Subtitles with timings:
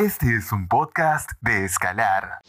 [0.00, 2.40] Este es un podcast de Escalar.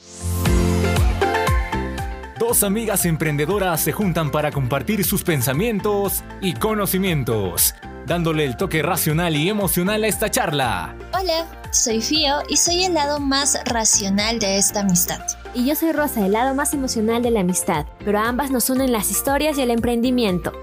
[2.40, 7.76] Dos amigas emprendedoras se juntan para compartir sus pensamientos y conocimientos,
[8.06, 10.96] dándole el toque racional y emocional a esta charla.
[11.14, 15.20] Hola, soy Fío y soy el lado más racional de esta amistad.
[15.54, 18.70] Y yo soy Rosa, el lado más emocional de la amistad, pero a ambas nos
[18.70, 20.54] unen las historias y el emprendimiento.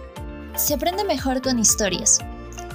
[0.55, 2.19] Se aprende mejor con historias.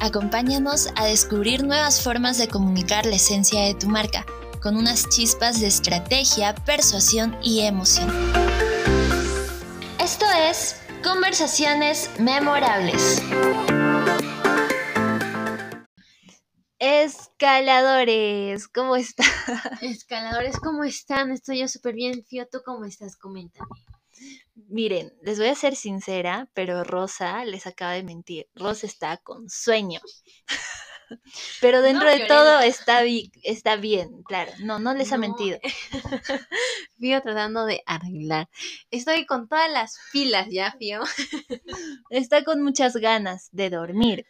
[0.04, 4.26] Acompáñanos a descubrir nuevas formas de comunicar la esencia de tu marca,
[4.62, 8.12] con unas chispas de estrategia, persuasión y emoción.
[10.02, 13.24] Esto es Conversaciones Memorables.
[16.80, 19.26] Escaladores, ¿cómo están?
[19.80, 21.32] Escaladores, ¿cómo están?
[21.32, 22.26] Estoy yo súper bien.
[22.26, 23.16] Fío, ¿tú cómo estás?
[23.16, 23.70] Coméntame.
[24.56, 28.48] Miren, les voy a ser sincera, pero Rosa les acaba de mentir.
[28.56, 30.00] Rosa está con sueño.
[31.62, 33.04] Pero dentro de todo está,
[33.44, 34.52] está bien, claro.
[34.60, 35.60] No, no les ha mentido.
[37.00, 38.50] Fío tratando de arreglar.
[38.90, 41.02] Estoy con todas las pilas ya, Fío.
[42.10, 44.26] Está con muchas ganas de dormir.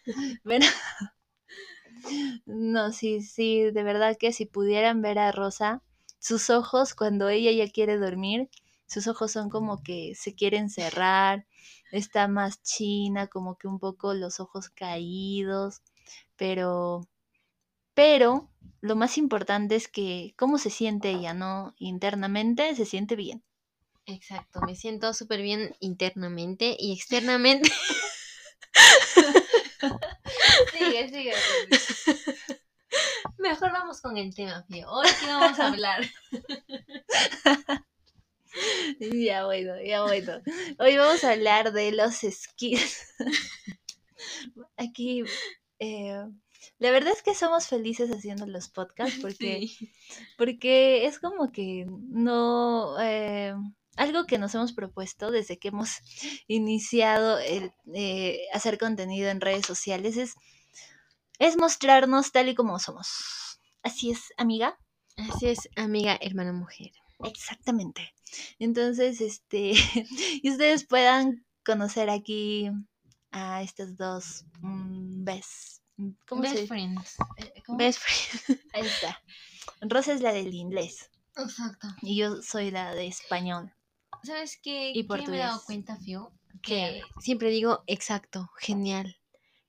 [2.46, 5.82] No, sí, sí, de verdad que si pudieran ver a Rosa,
[6.20, 8.50] sus ojos cuando ella ya quiere dormir,
[8.94, 11.46] sus ojos son como que se quieren cerrar,
[11.92, 15.82] está más china, como que un poco los ojos caídos,
[16.36, 17.08] pero,
[17.94, 18.50] pero
[18.82, 21.74] lo más importante es que cómo se siente ella, ¿no?
[21.78, 23.44] Internamente se siente bien.
[24.06, 27.72] Exacto, me siento súper bien internamente y externamente.
[30.74, 31.34] sigue, sigue.
[33.38, 34.92] Mejor vamos con el tema, Fío.
[34.92, 36.02] Hoy qué vamos a hablar.
[39.00, 40.42] Ya bueno, ya bueno.
[40.80, 43.14] Hoy vamos a hablar de los skills.
[44.78, 45.24] Aquí,
[45.80, 46.24] eh,
[46.80, 49.70] la verdad es que somos felices haciendo los podcasts porque,
[50.38, 52.96] porque es como que no...
[53.02, 53.54] Eh,
[53.96, 56.00] algo que nos hemos propuesto desde que hemos
[56.48, 60.34] iniciado el eh, hacer contenido en redes sociales es,
[61.38, 63.60] es mostrarnos tal y como somos.
[63.84, 64.80] Así es, amiga.
[65.16, 66.92] Así es, amiga, hermana mujer.
[67.20, 68.14] Exactamente.
[68.60, 69.74] Entonces, este,
[70.44, 72.70] y ustedes puedan conocer aquí
[73.32, 75.82] a estas dos mm, best,
[76.28, 77.16] ¿cómo best friends.
[77.38, 78.62] Eh, best friends.
[78.74, 79.22] Ahí está.
[79.82, 81.10] Rosa es la del inglés.
[81.36, 81.88] Exacto.
[82.02, 83.74] Y yo soy la de español.
[84.24, 84.92] ¿Sabes qué?
[84.94, 86.32] Y por me he dado cuenta, Fio?
[86.62, 89.18] Que siempre digo exacto, genial.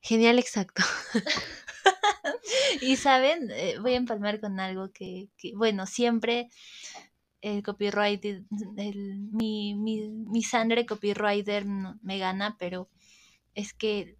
[0.00, 0.82] Genial, exacto.
[2.80, 6.50] y saben, eh, voy a empalmar con algo que, que bueno, siempre
[7.44, 8.46] el copyright, el,
[9.30, 12.88] mi, mi, mi, sangre copywriter me gana, pero
[13.54, 14.16] es que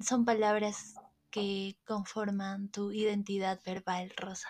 [0.00, 0.96] son palabras
[1.30, 4.48] que conforman tu identidad verbal, Rosa.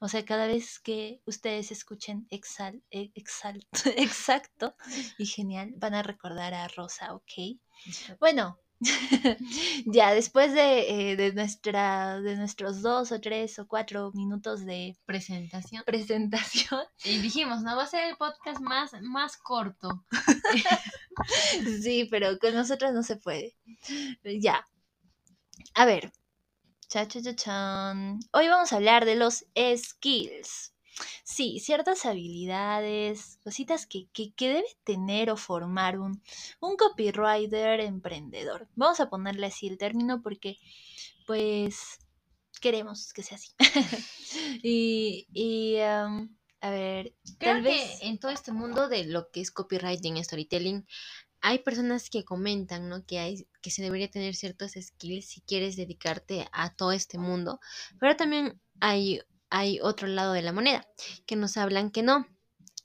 [0.00, 3.66] O sea, cada vez que ustedes escuchen exal, e, exal,
[3.96, 4.76] exacto
[5.16, 7.58] y genial, van a recordar a Rosa, ¿ok?
[8.20, 8.60] Bueno,
[9.86, 14.96] ya después de, eh, de, nuestra, de nuestros dos o tres o cuatro minutos de
[15.04, 15.82] presentación.
[15.84, 16.82] presentación.
[17.04, 20.04] Y dijimos, no va a ser el podcast más, más corto.
[21.82, 23.56] sí, pero con nosotras no se puede.
[24.40, 24.64] Ya.
[25.74, 26.12] A ver.
[26.88, 28.18] Cha, cha, cha, chan.
[28.32, 29.44] Hoy vamos a hablar de los
[29.76, 30.72] skills.
[31.24, 36.22] Sí, ciertas habilidades, cositas que, que, debe tener o formar un,
[36.60, 38.68] un copywriter emprendedor.
[38.74, 40.58] Vamos a ponerle así el término porque,
[41.26, 41.98] pues,
[42.60, 43.52] queremos que sea así.
[44.62, 45.76] y, y
[46.60, 47.98] a ver, Creo tal vez...
[48.02, 50.86] en todo este mundo de lo que es copywriting, storytelling,
[51.40, 53.04] hay personas que comentan, ¿no?
[53.06, 57.60] Que hay, que se debería tener ciertos skills si quieres dedicarte a todo este mundo,
[58.00, 59.20] pero también hay
[59.50, 60.86] hay otro lado de la moneda,
[61.26, 62.26] que nos hablan que no,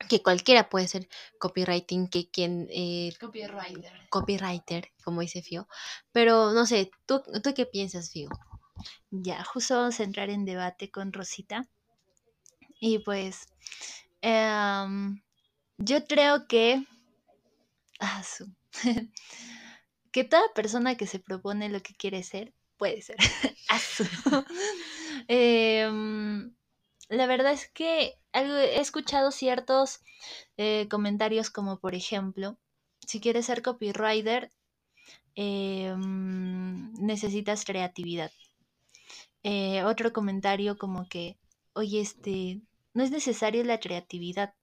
[0.09, 1.07] que cualquiera puede ser
[1.39, 2.67] copywriting, que quien...
[2.71, 4.09] Eh, copywriter.
[4.09, 5.67] Copywriter, como dice Fio.
[6.11, 8.29] Pero no sé, ¿tú, ¿tú qué piensas, Fio?
[9.11, 11.67] Ya, justo vamos a entrar en debate con Rosita.
[12.79, 13.45] Y pues,
[14.21, 15.21] em,
[15.77, 16.85] yo creo que...
[17.99, 18.23] Ah,
[20.11, 23.15] que toda persona que se propone lo que quiere ser, puede ser.
[25.29, 26.53] Em,
[27.07, 30.01] la verdad es que he escuchado ciertos
[30.57, 32.57] eh, comentarios como por ejemplo,
[33.07, 34.51] si quieres ser copywriter,
[35.35, 38.31] em, necesitas creatividad.
[39.43, 41.37] Eh, otro comentario como que,
[41.73, 42.59] oye, este,
[42.93, 44.55] no es necesario la creatividad.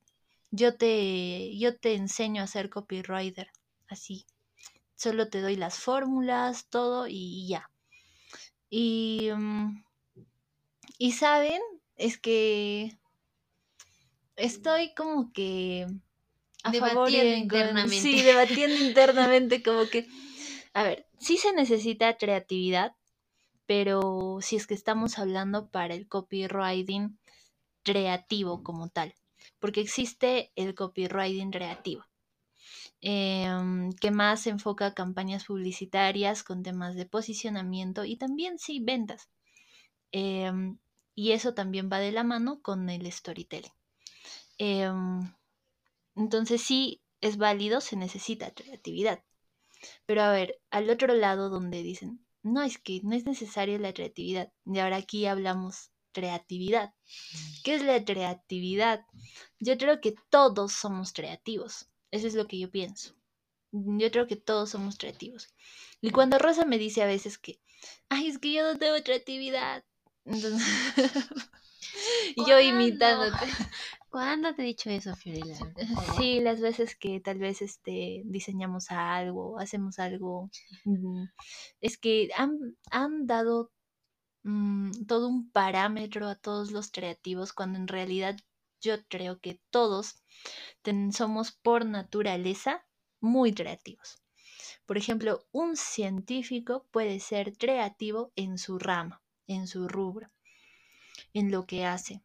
[0.51, 3.49] Yo te, yo te enseño a ser copywriter,
[3.89, 4.27] así.
[4.95, 7.71] Solo te doy las fórmulas, todo y ya.
[8.71, 9.85] Y, mm,
[10.99, 11.61] y saben,
[11.97, 12.97] es que
[14.37, 15.87] estoy como que
[16.63, 17.89] a favor Debatiendo en con- internamente.
[18.01, 20.07] Sí, debatiendo internamente como que,
[20.73, 22.95] a ver, sí se necesita creatividad,
[23.67, 27.19] pero si es que estamos hablando para el copywriting
[27.83, 29.15] creativo como tal,
[29.59, 32.05] porque existe el copywriting creativo,
[33.01, 38.81] em, que más se enfoca a campañas publicitarias con temas de posicionamiento y también sí
[38.81, 39.29] ventas.
[40.13, 40.79] Em,
[41.15, 43.73] y eso también va de la mano con el storytelling.
[44.59, 45.21] Em,
[46.17, 49.23] entonces sí es válido, se necesita creatividad.
[50.07, 53.93] Pero a ver, al otro lado donde dicen, no, es que no es necesaria la
[53.93, 54.53] creatividad.
[54.67, 56.95] Y ahora aquí hablamos creatividad.
[57.65, 59.05] ¿Qué es la creatividad?
[59.59, 61.89] Yo creo que todos somos creativos.
[62.11, 63.15] Eso es lo que yo pienso.
[63.73, 65.49] Yo creo que todos somos creativos.
[66.01, 67.61] Y cuando Rosa me dice a veces que,
[68.09, 69.85] ay, es que yo no tengo creatividad.
[70.25, 70.67] Entonces,
[72.49, 73.47] yo imitándote.
[74.11, 75.57] ¿Cuándo te he dicho eso, Fiorella?
[76.17, 80.51] Sí, las veces que tal vez este diseñamos algo, hacemos algo,
[80.85, 81.27] mm,
[81.81, 82.59] es que han,
[82.91, 83.71] han dado
[84.43, 88.37] mm, todo un parámetro a todos los creativos cuando en realidad
[88.81, 90.23] yo creo que todos
[91.13, 92.87] somos por naturaleza
[93.21, 94.19] muy creativos.
[94.87, 100.31] Por ejemplo, un científico puede ser creativo en su rama, en su rubro,
[101.33, 102.23] en lo que hace.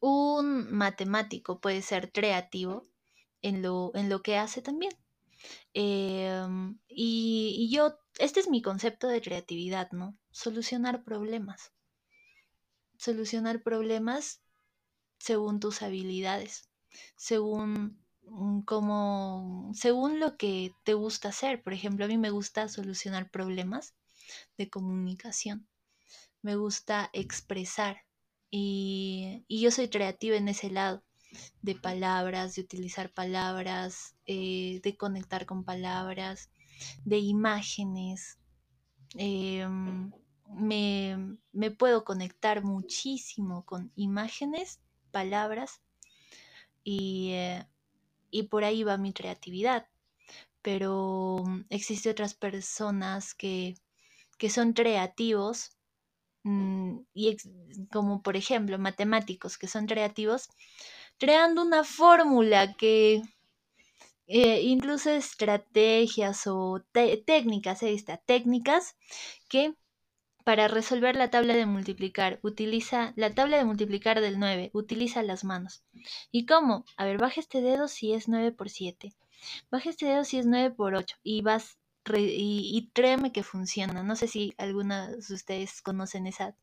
[0.00, 2.86] Un matemático puede ser creativo
[3.42, 4.92] en lo, en lo que hace también.
[5.72, 10.16] Em, y, y yo, este es mi concepto de creatividad, ¿no?
[10.30, 11.72] Solucionar problemas.
[12.98, 14.43] Solucionar problemas
[15.18, 16.68] según tus habilidades,
[17.16, 21.62] según mm, según lo que te gusta hacer.
[21.62, 23.94] Por ejemplo, a mí me gusta solucionar problemas
[24.58, 25.68] de comunicación.
[26.42, 28.04] Me gusta expresar.
[28.50, 31.02] Y, y yo soy creativa en ese lado
[31.62, 36.50] de palabras, de utilizar palabras, eh, de conectar con palabras,
[37.04, 38.38] de imágenes.
[39.16, 40.12] Em,
[40.48, 44.80] me, me puedo conectar muchísimo con imágenes,
[45.18, 45.80] palabras
[46.82, 47.66] y, eh,
[48.30, 49.86] y por ahí va mi creatividad.
[50.62, 53.76] Pero mm, existen otras personas que,
[54.38, 55.76] que son creativos
[56.44, 57.36] mm, y
[57.92, 60.48] como por ejemplo matemáticos que son creativos
[61.18, 63.22] creando una fórmula que
[64.26, 66.82] eh, incluso estrategias o
[67.26, 68.96] técnicas, ahí está, técnicas
[69.48, 69.74] que
[70.44, 75.42] para resolver la tabla de multiplicar utiliza la tabla de multiplicar del 9, utiliza las
[75.42, 75.82] manos.
[76.30, 76.84] ¿Y cómo?
[76.96, 79.14] A ver, baja este dedo si es 9 por 7.
[79.70, 81.78] Baja este dedo si es 9 por 8 y vas
[82.12, 84.02] y, y créeme que funciona.
[84.02, 86.54] No sé si alguna de ustedes conocen esa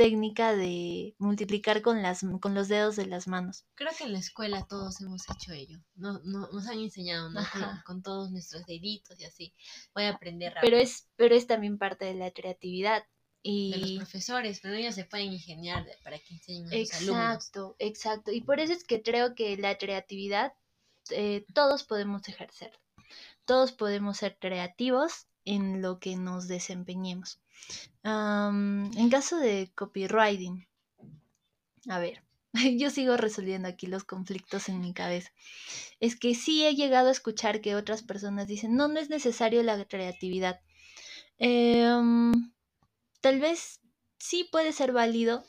[0.00, 3.66] técnica de multiplicar con las con los dedos de las manos.
[3.74, 5.78] Creo que en la escuela todos hemos hecho ello.
[5.94, 7.42] No, no, nos han enseñado, ¿no?
[7.84, 9.54] Con, todos nuestros deditos y así.
[9.94, 10.82] Voy a aprender Pero rápido.
[10.82, 13.04] es pero es también parte de la creatividad
[13.42, 17.34] y de los profesores, pero ellos se pueden ingeniar para que enseñen a sus alumnos.
[17.34, 18.32] Exacto, exacto.
[18.32, 20.54] Y por eso es que creo que la creatividad
[21.10, 22.72] eh, todos podemos ejercer.
[23.44, 27.40] Todos podemos ser creativos en lo que nos desempeñemos.
[28.02, 30.66] En caso de copywriting,
[31.88, 32.22] a ver,
[32.78, 35.30] yo sigo resolviendo aquí los conflictos en mi cabeza.
[36.00, 39.62] Es que sí he llegado a escuchar que otras personas dicen, no, no es necesario
[39.62, 40.60] la creatividad.
[41.38, 42.52] Em,
[43.20, 43.80] tal vez
[44.18, 45.44] sí puede ser válido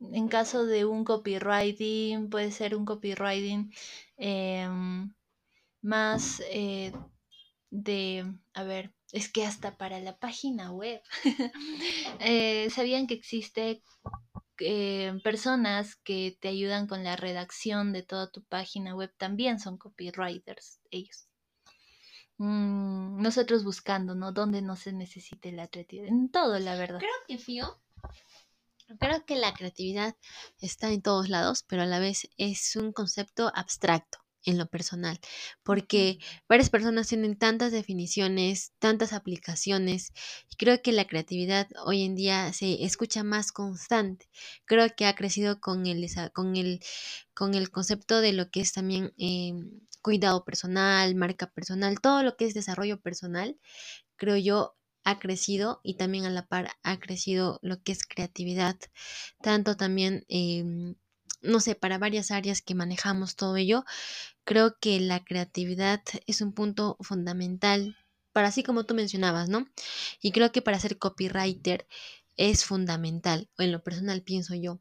[0.00, 3.72] en caso de un copywriting, puede ser un copywriting
[4.16, 5.12] em,
[5.82, 6.92] más eh,
[7.70, 11.00] de, a ver, es que hasta para la página web.
[12.20, 13.82] Eh, ¿Sabían que existe
[14.58, 19.12] eh, personas que te ayudan con la redacción de toda tu página web?
[19.16, 21.28] También son copywriters ellos.
[22.38, 24.32] Mm, nosotros buscando, ¿no?
[24.32, 26.08] Donde no se necesite la creatividad.
[26.08, 26.98] En todo, la verdad.
[26.98, 27.80] Creo que Fío,
[28.98, 30.16] creo que la creatividad
[30.60, 35.20] está en todos lados, pero a la vez es un concepto abstracto en lo personal,
[35.62, 40.12] porque varias personas tienen tantas definiciones, tantas aplicaciones,
[40.50, 44.28] y creo que la creatividad hoy en día se escucha más constante.
[44.64, 46.80] Creo que ha crecido con el, con el,
[47.34, 49.52] con el concepto de lo que es también eh,
[50.02, 53.58] cuidado personal, marca personal, todo lo que es desarrollo personal,
[54.16, 58.76] creo yo ha crecido y también a la par ha crecido lo que es creatividad,
[59.42, 60.96] tanto también, em,
[61.40, 63.84] no sé, para varias áreas que manejamos todo ello,
[64.48, 67.98] creo que la creatividad es un punto fundamental
[68.32, 69.68] para así como tú mencionabas, ¿no?
[70.22, 71.86] Y creo que para ser copywriter
[72.38, 74.80] es fundamental, o en lo personal pienso yo,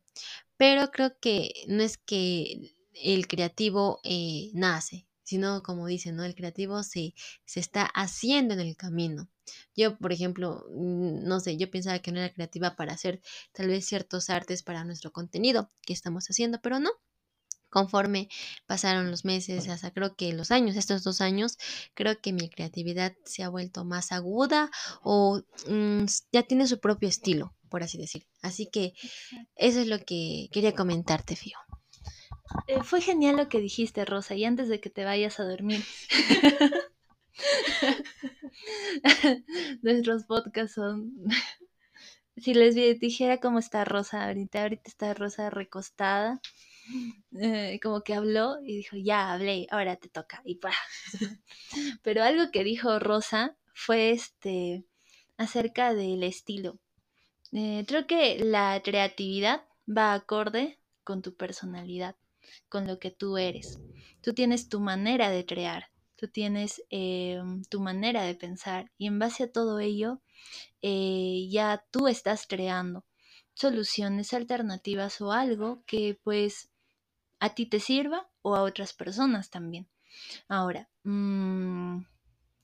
[0.56, 6.24] pero creo que no es que el creativo eh, nace, sino como dicen, ¿no?
[6.24, 9.30] El creativo se, se está haciendo en el camino.
[9.76, 13.20] Yo, por ejemplo, mm, no sé, yo pensaba que no era creativa para hacer
[13.52, 16.92] tal vez ciertos artes para nuestro contenido que estamos haciendo, pero no.
[17.70, 18.30] Conforme
[18.66, 21.58] pasaron los meses, hasta creo que los años, estos dos años,
[21.94, 24.70] creo que mi creatividad se ha vuelto más aguda
[25.04, 28.26] o mm, ya tiene su propio estilo, por así decir.
[28.42, 28.94] Así que
[29.56, 31.58] eso es lo que quería comentarte, Fío.
[32.68, 35.84] Eh, fue genial lo que dijiste, Rosa, y antes de que te vayas a dormir.
[39.82, 41.14] Nuestros podcasts son...
[42.38, 46.40] si les dijera cómo está Rosa ahorita, ahorita está Rosa recostada,
[47.40, 50.72] eh, como que habló y dijo, ya hablé, ahora te toca, y pa.
[52.04, 54.86] Pero algo que dijo Rosa fue este
[55.38, 56.80] acerca del estilo.
[57.52, 62.16] Eh, creo que la creatividad va acorde con tu personalidad
[62.70, 63.80] con lo que tú eres.
[64.22, 67.40] Tú tienes tu manera de crear, tú tienes eh,
[67.70, 70.22] tu manera de pensar y en base a todo ello
[70.82, 73.06] ya tú estás creando
[73.54, 76.70] soluciones alternativas o algo que pues
[77.40, 79.88] a ti te sirva o a otras personas también.
[80.48, 82.02] Ahora, mmm,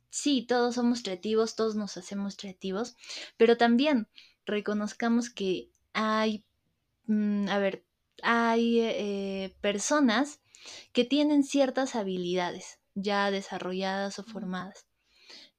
[0.10, 2.96] sí, todos somos creativos, todos nos hacemos creativos,
[3.38, 4.08] pero también
[4.46, 6.46] reconozcamos que hay,
[7.08, 7.86] mm, a ver,
[8.24, 10.42] hay eh, personas
[10.94, 14.88] que tienen ciertas habilidades ya desarrolladas o formadas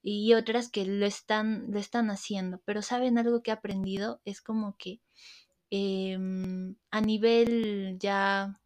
[0.02, 4.42] y otras que lo están, lo están haciendo, pero saben algo que he aprendido, es
[4.42, 5.00] como que
[5.70, 8.60] em, a nivel ya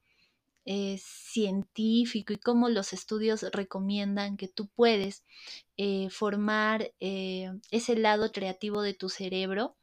[0.70, 5.24] eh, científico y como los estudios recomiendan que tú puedes
[5.76, 9.76] eh, formar ese lado creativo de tu cerebro,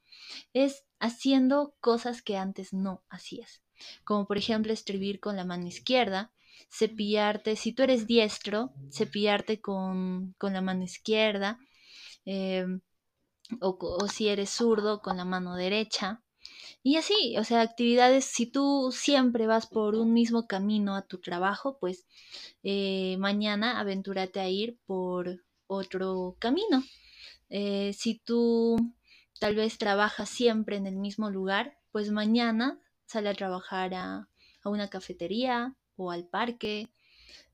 [0.53, 3.61] es haciendo cosas que antes no hacías
[4.03, 6.31] como por ejemplo escribir con la mano izquierda,
[6.71, 11.59] cepillarte, si tú eres diestro, cepillarte con, con la mano izquierda,
[12.25, 12.81] em,
[13.61, 16.23] o, si eres zurdo, con la mano derecha.
[16.83, 21.19] Y así, o sea, actividades, si tú siempre vas por un mismo camino a tu
[21.19, 22.05] trabajo, pues
[22.63, 26.83] eh, mañana aventúrate a ir por otro camino.
[27.49, 28.75] Eh, si tú
[29.39, 34.29] tal vez trabajas siempre en el mismo lugar, pues mañana sale a trabajar a,
[34.63, 36.89] una cafetería o al parque,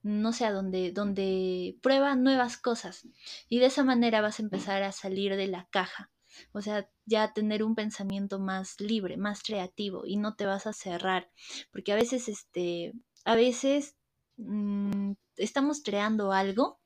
[0.01, 3.07] no sé a donde prueba nuevas cosas.
[3.49, 6.09] Y de esa manera vas a empezar a salir de la caja.
[6.51, 10.73] O sea, ya tener un pensamiento más libre, más creativo y no te vas a
[10.73, 11.31] cerrar.
[11.71, 12.93] Porque a veces, este,
[13.25, 13.95] a veces
[14.37, 16.79] mm, estamos creando algo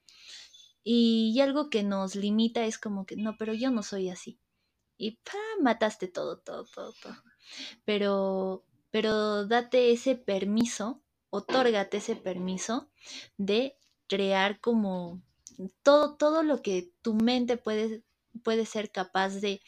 [0.83, 4.39] y, algo que nos limita es como que, no, pero yo no soy así.
[4.97, 5.63] Y ¡pam!
[5.63, 7.15] mataste todo, todo, todo, todo
[7.83, 12.89] pero, pero date ese permiso, otórgate ese permiso
[13.37, 15.21] de crear como
[15.83, 18.03] todo, todo lo que tu mente puede,
[18.43, 19.61] puede ser capaz de,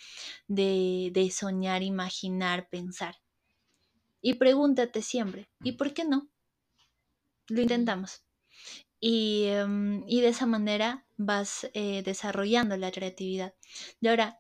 [0.48, 3.16] de, de soñar, imaginar, pensar.
[4.22, 6.30] Y pregúntate siempre, ¿y por qué no?
[7.50, 8.24] Lo intentamos.
[9.00, 13.54] Y, em, y, de esa manera vas eh, desarrollando la creatividad.
[14.02, 14.40] Y ahora,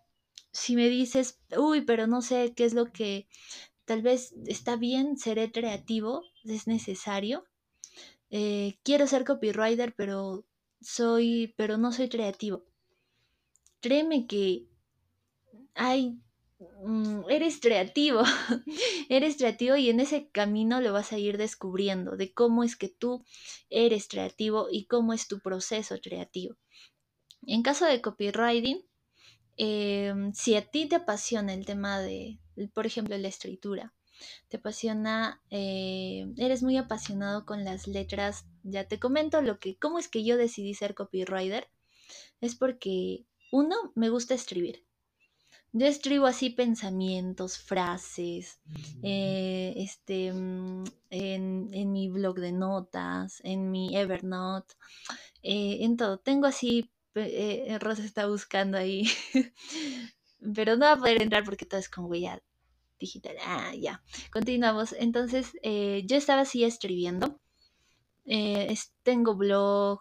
[0.51, 3.27] si me dices, uy, pero no sé qué es lo que
[3.85, 7.45] tal vez está bien, seré creativo, es necesario.
[8.31, 10.45] Eh, quiero ser copywriter, pero
[10.81, 12.65] soy, pero no soy creativo.
[13.81, 14.65] Créeme que
[15.75, 16.19] hay,
[16.83, 18.23] mm, eres creativo,
[19.09, 22.89] eres creativo y en ese camino lo vas a ir descubriendo de cómo es que
[22.89, 23.23] tú
[23.69, 26.55] eres creativo y cómo es tu proceso creativo.
[27.45, 28.83] En caso de copywriting,
[29.57, 32.39] Em, si a ti te apasiona el tema de,
[32.73, 33.93] por ejemplo, la escritura,
[34.49, 39.97] te apasiona, eh, eres muy apasionado con las letras, ya te comento lo que, cómo
[39.97, 41.69] es que yo decidí ser copywriter,
[42.39, 44.83] es porque uno, me gusta escribir.
[45.73, 48.59] Yo escribo así pensamientos, frases,
[49.03, 54.75] eh, este, mm, en, en, mi blog de notas, en mi Evernote,
[55.43, 56.19] eh, en todo.
[56.19, 59.07] Tengo así eh, Rosa está buscando ahí.
[60.55, 62.41] Pero no va a poder entrar porque todo es con huella
[62.99, 63.35] digital.
[63.45, 64.03] Ah, ya.
[64.31, 64.93] Continuamos.
[64.93, 67.39] Entonces, yo estaba así escribiendo.
[69.03, 69.99] Tengo blog,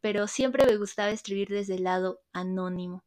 [0.00, 3.04] pero siempre me gustaba escribir desde el lado anónimo.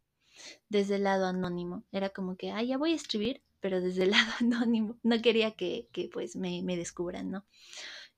[0.69, 1.83] Desde el lado anónimo.
[1.91, 4.97] Era como que, ah, ya voy a escribir, pero desde el lado anónimo.
[5.03, 7.45] No quería que, que pues me, me descubran, ¿no?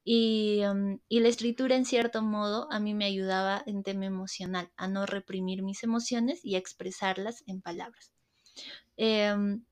[0.06, 4.88] Mm, y, la escritura, en cierto modo, a mí me ayudaba en tema emocional, a
[4.88, 8.12] no reprimir mis emociones y a expresarlas en palabras.
[8.98, 9.64] Em,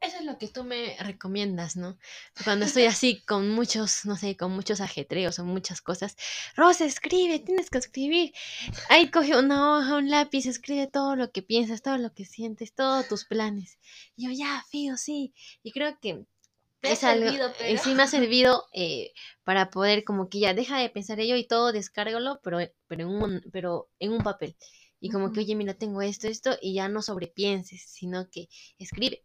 [0.00, 1.98] Eso es lo que tú me recomiendas, ¿no?
[2.44, 6.16] Cuando estoy así con muchos, no sé, con muchos ajetreos o muchas cosas.
[6.56, 8.32] Rosa, escribe, tienes que escribir.
[8.90, 12.74] Ahí coge una hoja, un lápiz, escribe todo lo que piensas, todo lo que sientes,
[12.74, 13.78] todos tus planes.
[14.16, 15.34] Y yo, ya, Fío, sí.
[15.62, 16.24] Y creo que
[16.80, 19.12] Te es servido, eh, pero- sí me ha servido eh,
[19.44, 23.08] para poder como que ya deja de pensar ello y todo descárgalo, pero, pero, en,
[23.08, 24.56] un, pero en un papel.
[25.00, 28.48] Y como que, oye, mira, tengo esto, esto, y ya no sobrepienses, sino que
[28.78, 29.24] escribe.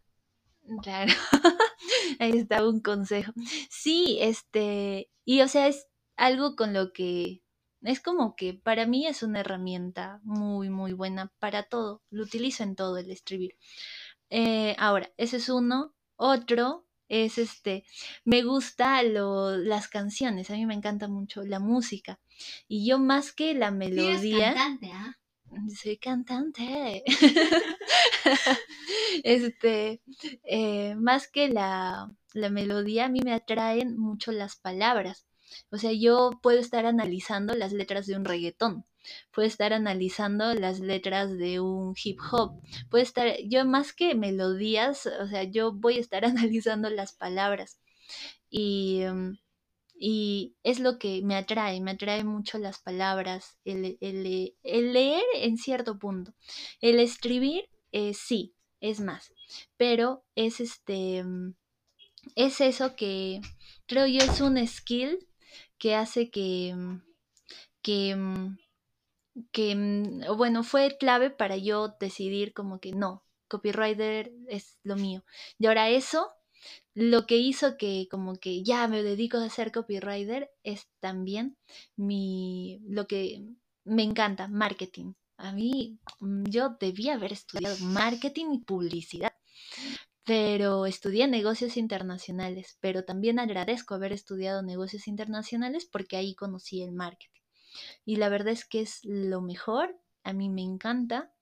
[0.81, 1.11] Claro,
[2.19, 3.33] ahí está un consejo.
[3.69, 7.43] Sí, este, y o sea, es algo con lo que
[7.81, 12.01] es como que para mí es una herramienta muy, muy buena para todo.
[12.09, 13.57] Lo utilizo en todo el escribir.
[14.29, 15.93] Eh, ahora, ese es uno.
[16.15, 17.85] Otro es este,
[18.23, 22.19] me gusta lo, las canciones, a mí me encanta mucho la música.
[22.67, 24.55] Y yo más que la melodía...
[24.93, 25.17] ¿ah?
[25.81, 27.03] Soy cantante.
[29.23, 30.01] este,
[30.43, 35.25] eh, más que la, la melodía, a mí me atraen mucho las palabras.
[35.71, 38.85] O sea, yo puedo estar analizando las letras de un reggaetón,
[39.31, 45.05] puedo estar analizando las letras de un hip hop, puedo estar, yo más que melodías,
[45.05, 47.79] o sea, yo voy a estar analizando las palabras.
[48.49, 49.37] Y, em,
[50.05, 55.23] y es lo que me atrae, me atrae mucho las palabras, el, el- el leer
[55.35, 56.33] en cierto punto.
[56.81, 59.33] El escribir, eh, sí, es más,
[59.77, 61.55] pero es este, mm,
[62.35, 63.41] es eso que
[63.87, 65.27] creo yo es un skill
[65.77, 67.01] que hace que, mm,
[67.81, 68.57] que, mm,
[69.51, 75.23] que, bueno, fue clave para yo decidir como que no, copywriter es lo mío.
[75.59, 76.29] Y ahora eso
[76.95, 81.57] lo que hizo que como que ya me dedico a ser copywriter es también
[81.95, 83.43] mi lo que
[83.83, 85.13] me encanta, marketing.
[85.37, 89.33] A mí mm, yo debía haber estudiado marketing y publicidad,
[90.23, 96.93] pero estudié negocios internacionales, pero también agradezco haber estudiado negocios internacionales porque ahí conocí el
[96.93, 97.41] marketing.
[98.05, 101.33] Y la verdad es que es lo mejor, a mí me encanta,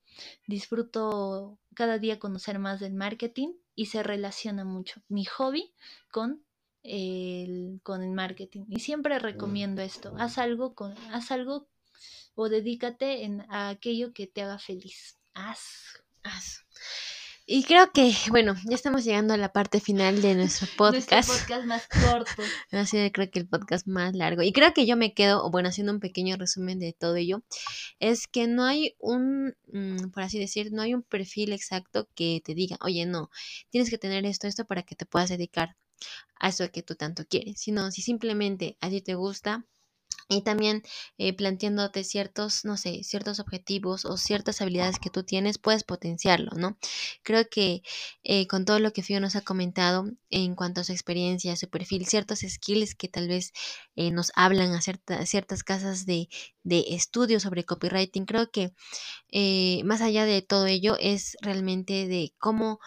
[0.48, 5.74] disfruto cada día conocer más del marketing y se relaciona mucho mi hobby
[6.12, 6.44] con
[6.84, 8.66] el, con el marketing.
[8.68, 11.68] Y siempre recomiendo esto, haz algo, con, haz algo
[12.36, 15.18] o dedícate en, a aquello que te haga feliz.
[15.34, 16.04] Haz.
[16.24, 16.66] Haz.
[17.54, 21.28] Y creo que, bueno, ya estamos llegando a la parte final de nuestro podcast.
[21.28, 22.44] Nuestro podcast más corto.
[22.72, 24.42] Ha sido creo que el podcast más largo.
[24.42, 27.44] Y creo que yo me quedo, bueno, haciendo un pequeño resumen de todo ello,
[28.00, 32.42] es que no hay un, mm, por así decir, no hay un perfil exacto que
[32.42, 33.30] te diga, oye, no,
[33.70, 35.76] tienes que tener esto, esto para que te puedas dedicar
[36.40, 37.60] a eso que tú tanto quieres.
[37.60, 39.66] Sino si simplemente a ti te gusta,
[40.32, 40.84] y también
[41.18, 46.52] eh, planteándote ciertos, no sé, ciertos objetivos o ciertas habilidades que tú tienes, puedes potenciarlo,
[46.58, 46.78] ¿no?
[47.24, 47.84] Creo que
[48.24, 51.70] eh, con todo lo que Fio nos ha comentado en cuanto a su experiencia, su
[51.70, 53.52] perfil, ciertos skills que tal vez
[53.96, 56.30] eh, nos hablan a cierta- ciertas casas de,
[56.64, 58.74] de estudio sobre copywriting, creo que
[59.32, 62.80] eh, más allá de todo ello es realmente de cómo...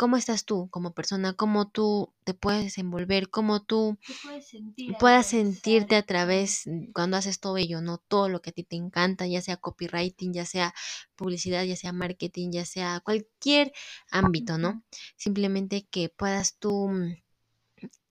[0.00, 1.34] ¿Cómo estás tú como persona?
[1.34, 3.28] ¿Cómo tú te puedes desenvolver?
[3.28, 4.96] ¿Cómo tú ¿Qué puedes sentir?
[4.98, 7.98] puedas sentirte a través cuando haces todo ello, ¿no?
[7.98, 10.72] Todo lo que a ti te encanta, ya sea copywriting, ya sea
[11.16, 13.74] publicidad, ya sea marketing, ya sea cualquier
[14.10, 14.82] ámbito, ¿no?
[15.16, 17.16] Simplemente que puedas tú mm,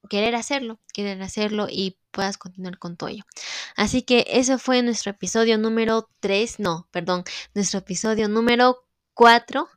[0.09, 3.23] querer hacerlo, querer hacerlo y puedas continuar con todo ello.
[3.75, 7.23] Así que ese fue nuestro episodio número 3, no, perdón,
[7.55, 9.67] nuestro episodio número 4.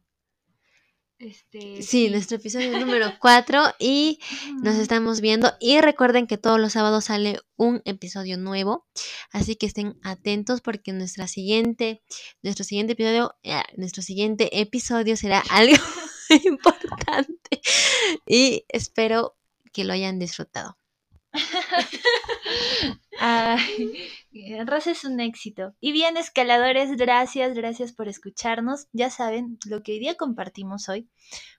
[1.22, 4.18] Este, Sí, nuestro episodio número 4 y
[4.60, 5.52] nos estamos viendo.
[5.60, 8.88] Y recuerden que todos los sábados sale un episodio nuevo,
[9.30, 12.02] así que estén atentos porque nuestra siguiente,
[12.42, 15.76] nuestro siguiente episodio, eh, nuestro siguiente episodio será algo
[16.44, 17.60] importante
[18.26, 19.36] y espero
[19.72, 20.76] que lo hayan disfrutado.
[23.18, 24.10] Ay,
[24.66, 25.74] Rosa es un éxito.
[25.80, 28.88] Y bien, escaladores, gracias, gracias por escucharnos.
[28.92, 31.08] Ya saben, lo que hoy día compartimos hoy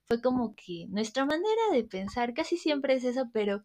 [0.07, 3.63] fue como que nuestra manera de pensar, casi siempre es eso, pero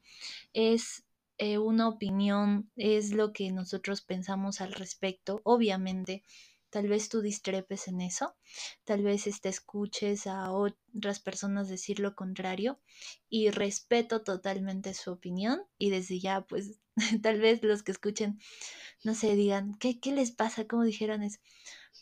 [0.52, 1.04] es
[1.38, 5.40] eh, una opinión, es lo que nosotros pensamos al respecto.
[5.44, 6.24] Obviamente,
[6.70, 8.36] tal vez tú discrepes en eso,
[8.84, 12.80] tal vez este, escuches a otras personas decir lo contrario
[13.28, 16.80] y respeto totalmente su opinión y desde ya pues
[17.22, 18.38] tal vez los que escuchen,
[19.04, 20.66] no sé, digan, ¿qué, qué les pasa?
[20.66, 21.38] ¿Cómo dijeron eso?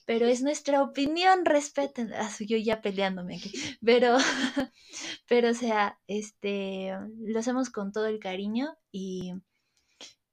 [0.07, 2.13] Pero es nuestra opinión, respeten.
[2.15, 3.53] Ah, soy yo ya peleándome aquí.
[3.85, 4.17] Pero,
[5.29, 9.35] pero o sea, este, lo hacemos con todo el cariño y,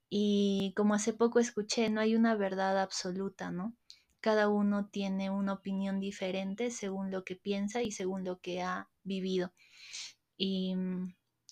[0.08, 3.74] y como hace poco escuché, no hay una verdad absoluta, ¿no?
[4.24, 8.88] Cada uno tiene una opinión diferente según lo que piensa y según lo que ha
[9.02, 9.52] vivido.
[10.38, 10.74] Y,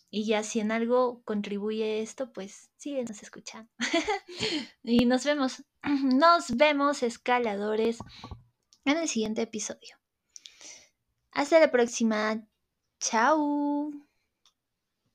[0.08, 3.70] y ya si en algo contribuye esto, pues síguenos escuchando.
[4.82, 7.98] y nos vemos, nos vemos escaladores
[8.86, 9.98] en el siguiente episodio.
[11.30, 12.42] Hasta la próxima.
[13.00, 13.92] Chao.